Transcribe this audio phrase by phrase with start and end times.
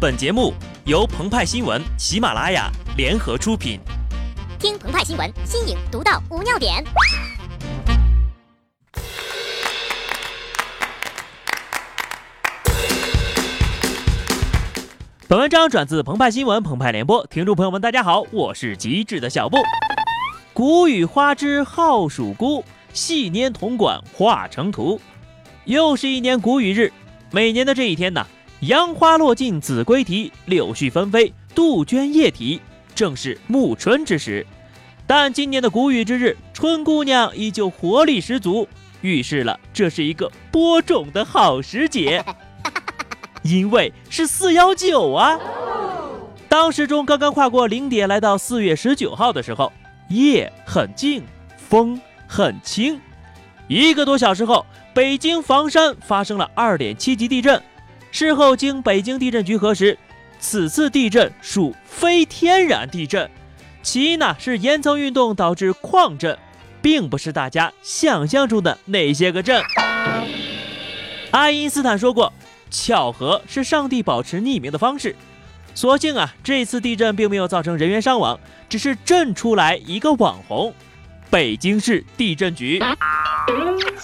[0.00, 0.54] 本节目
[0.86, 3.78] 由澎湃新闻、喜马拉雅联合出品。
[4.58, 6.82] 听澎湃新闻，新颖独到，无尿点。
[15.28, 19.58] 本文章转自澎湃新闻、澎湃联播，听众朋友们，大家好，我是极致的小布。
[20.54, 22.64] 谷雨花枝好属孤，
[22.94, 24.98] 细拈铜管画成图。
[25.66, 26.90] 又是一年谷雨日，
[27.30, 28.26] 每年的这一天呢。
[28.60, 32.60] 杨花落尽子规啼，柳絮纷飞杜鹃夜啼，
[32.94, 34.46] 正是暮春之时。
[35.06, 38.68] 但今年的谷雨之日，春姑娘依旧活力十足，
[39.00, 42.22] 预示了这是一个播种的好时节。
[43.42, 45.38] 因为是四幺九啊！
[46.46, 49.72] 当时钟刚刚跨过零点，来到四月十九号的时候，
[50.10, 51.24] 夜很静，
[51.56, 53.00] 风很轻。
[53.68, 57.62] 一个多小时后，北京房山发生了二点七级地震。
[58.10, 59.96] 事后经北京地震局核实，
[60.38, 63.30] 此次地震属非天然地震，
[63.82, 66.36] 起因呢是岩层运动导致矿震，
[66.82, 69.62] 并不是大家想象中的那些个震。
[71.30, 72.32] 爱因斯坦说过，
[72.70, 75.14] 巧合是上帝保持匿名的方式。
[75.72, 80.74] 所幸啊，这次地震并没有造成人员伤亡，只是震出来一个网红。
[81.30, 82.82] 北京市地震局，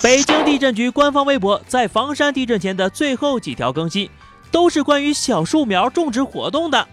[0.00, 4.08] 北京地震局官方微博在房山地震前的最后几条更新，
[4.52, 6.86] 都是关于小树苗种植活动的。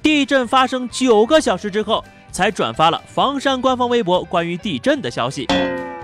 [0.00, 5.48] 地震发生九个小时之后，才转发了房山官方微博关于地震的消息。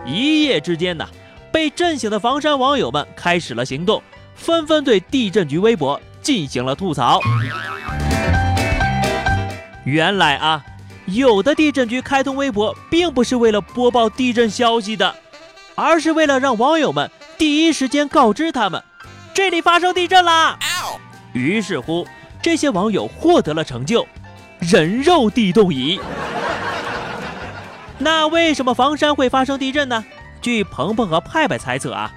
[0.05, 1.07] 一夜之间呢，
[1.53, 4.03] 被震醒的房山网友们开始了行动，
[4.35, 7.21] 纷纷对地震局微博进行了吐槽。
[9.85, 10.65] 原来啊。
[11.13, 15.15] 有的地震局开通微博，并不是为了播报地震消息的，
[15.75, 18.83] 而是为了让网友们第一时间告知他们
[19.33, 20.59] 这里发生地震啦。
[21.33, 22.07] 于是乎，
[22.43, 24.07] 这些网友获得了成就——
[24.61, 25.99] 人肉地动仪。
[27.99, 30.05] 那为什么房山会发生地震呢？
[30.43, 32.11] 据鹏鹏和派派猜测啊，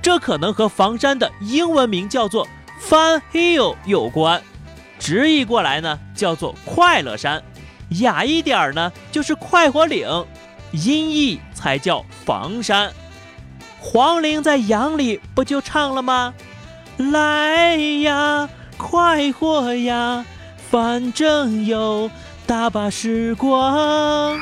[0.00, 2.46] 这可能和房山的英文名叫做
[2.80, 4.42] Fun Hill 有关，
[4.98, 7.42] 直译过来呢叫做快乐山。
[8.00, 10.24] 雅一点儿呢，就是快活岭；
[10.72, 12.92] 音译才叫房山。
[13.80, 16.34] 黄龄在《杨》里不就唱了吗？
[16.96, 20.24] 来呀，快活呀，
[20.70, 22.10] 反正有
[22.46, 24.38] 大把时光。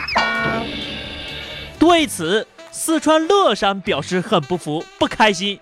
[1.79, 5.61] 对此，四川乐山表示很不服、不开心，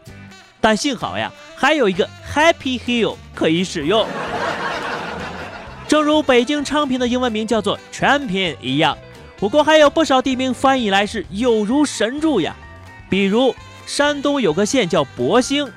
[0.60, 4.06] 但幸好呀，还有一个 Happy Hill 可以使用。
[5.92, 8.96] 正如北京昌平的英文名叫做 Champion 一样，
[9.40, 12.56] 我国还有不少地名翻译来是有如神助呀。
[13.10, 13.54] 比如
[13.84, 15.70] 山东有个县叫博兴，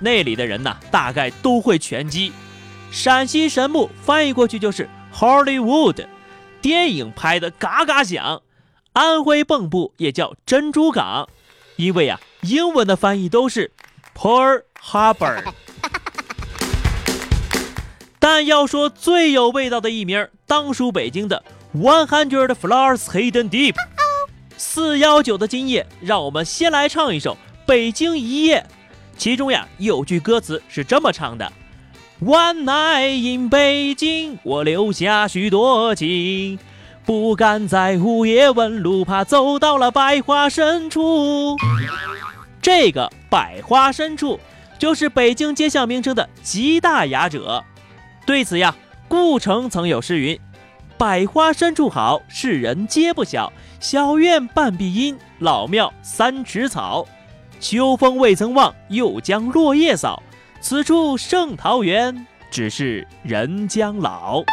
[0.00, 2.32] 那里的人呐大概都会拳击。
[2.90, 6.06] 陕西神木翻译过去就是 Hollywood，
[6.62, 8.40] 电影拍的嘎嘎响。
[8.94, 11.28] 安徽蚌埠也叫珍珠港，
[11.76, 13.70] 因为啊英文的翻译都是
[14.16, 15.42] Pearl Harbor。
[18.30, 21.42] 但要说最有味道的一名，当属北京的
[21.74, 23.74] One Hundred Flowers Hidden Deep。
[24.58, 27.32] 四幺九的今夜，让我们先来唱一首
[27.64, 28.60] 《北京一夜》，
[29.16, 31.50] 其中呀有句歌词是这么唱的
[32.22, 36.58] ：One night in 北京，我留下许多情，
[37.06, 41.56] 不敢在午夜问路，怕走到了百花深处。
[42.60, 44.38] 这个百花深处，
[44.78, 47.64] 就是北京街巷名称的极大雅者。
[48.28, 48.76] 对此呀，
[49.08, 50.38] 顾城曾有诗云
[50.98, 53.50] ：“百花深处好，世人皆不晓。
[53.80, 57.06] 小院半壁阴，老庙三尺草。
[57.58, 60.22] 秋风未曾望，又将落叶扫。
[60.60, 64.44] 此处胜桃源，只是人将老。”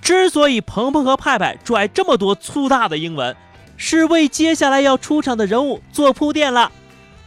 [0.00, 3.36] 之所以鹏鹏和派派拽这么多粗大的英文，
[3.76, 6.72] 是为接下来要出场的人物做铺垫了。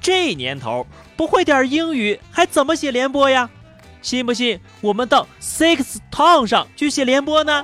[0.02, 3.48] 这年头不会点英语，还怎么写联播呀？
[4.08, 7.62] 信不信我们到 Six Town 上去写联播呢？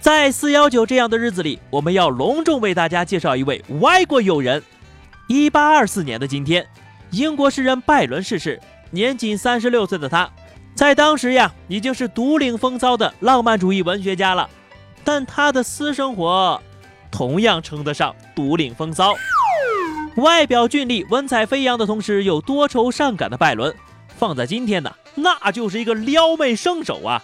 [0.00, 4.60] 在四幺九这样的日子里，我们要隆重为大家介绍一位外国友人。
[5.28, 6.66] 一八二四年的今天，
[7.12, 8.60] 英国诗人拜伦逝世，
[8.90, 10.28] 年仅三十六岁的他，
[10.74, 14.50] 在当时呀已经是独领风骚的浪漫主义文学家了。
[15.04, 16.60] 但他的私生活
[17.12, 19.14] 同样称得上独领风骚。
[20.16, 23.72] 外表俊丽、文采飞扬的同时，又多愁善感的拜伦。
[24.18, 27.22] 放在今天呢，那就是一个撩妹圣手啊！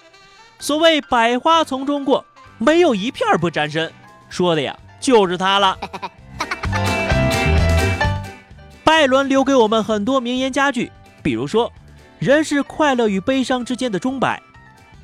[0.61, 2.25] 所谓百花丛中过，
[2.59, 3.93] 没有一片不沾身，
[4.29, 5.77] 说的呀就是他了。
[8.85, 11.73] 拜伦留给我们很多名言佳句，比如说
[12.21, 14.41] ：“人是快乐与悲伤之间的钟摆。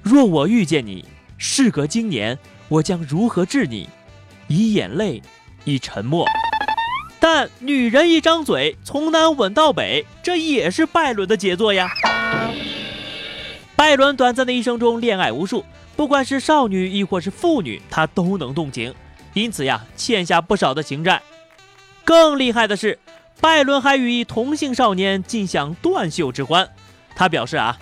[0.00, 1.04] 若我遇见你，
[1.38, 2.38] 事隔经年，
[2.68, 3.88] 我将如何治你？
[4.46, 5.20] 以眼泪，
[5.64, 6.24] 以沉默。
[7.20, 11.90] 但女人一张嘴，从南吻到北，这也是拜伦的杰作呀。
[13.76, 15.64] 拜伦短暂的一生中，恋爱无数，
[15.96, 18.94] 不管是少女亦或是妇女，他都能动情，
[19.34, 21.20] 因此呀，欠下不少的情债。
[22.04, 22.98] 更厉害的是，
[23.40, 26.68] 拜伦还与一同性少年尽享断袖之欢。
[27.14, 27.78] 他表示啊，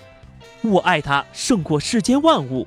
[0.62, 2.66] 我爱他胜过世间万物。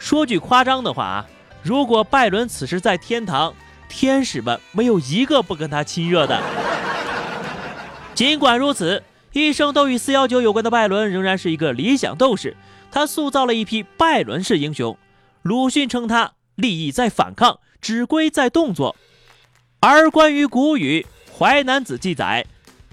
[0.00, 1.26] 说句夸张的话啊，
[1.62, 3.54] 如果拜伦此时在天堂，
[3.92, 6.42] 天使们没有一个不跟他亲热的。
[8.14, 9.02] 尽管如此，
[9.32, 12.56] 一生都与四幺九有关的拜伦仍然是一个理想斗士。
[12.90, 14.96] 他塑造了一批拜伦式英雄。
[15.42, 18.96] 鲁迅称他利益在反抗，指挥在动作。
[19.80, 21.06] 而关于古语，
[21.38, 22.46] 《淮南子》记载，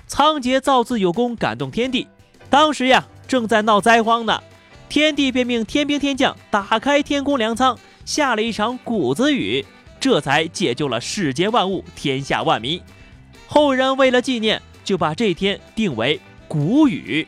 [0.08, 2.08] 仓颉造字有功，感动天地。
[2.50, 4.42] 当时呀，正在闹灾荒呢，
[4.90, 9.66] 天帝便命天兵天将打开天宫粮仓，下了一场谷子雨，
[10.00, 12.82] 这才解救了世间万物，天下万民。
[13.48, 17.28] 后人为了纪念，就把这天定为谷雨。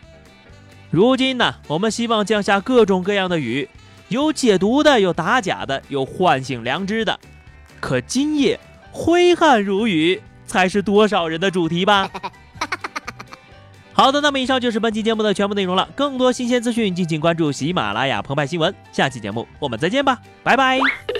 [0.90, 3.68] 如今呢，我们希望降下各种各样的雨，
[4.10, 7.20] 有解毒的，有打假的，有唤醒良知的。
[7.80, 8.60] 可今夜
[8.92, 12.10] 挥汗如雨，才是多少人的主题吧？
[13.94, 15.90] 好的，那么以上就是本期节目的全部内容了。
[15.96, 18.74] 更多新鲜资讯，敬请关注喜马拉雅澎湃新闻。
[18.92, 21.11] 下期节目我们再见吧，拜拜。